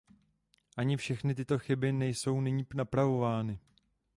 [0.77, 3.59] Ani všechny tyto chyby nejsou nyní napravovány.